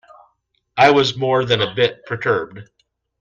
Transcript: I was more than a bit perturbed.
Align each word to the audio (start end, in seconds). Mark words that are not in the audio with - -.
I 0.75 0.89
was 0.89 1.15
more 1.15 1.45
than 1.45 1.61
a 1.61 1.75
bit 1.75 2.03
perturbed. 2.07 2.61